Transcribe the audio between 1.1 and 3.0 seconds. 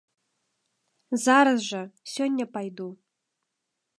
Зараз жа, сёння пайду.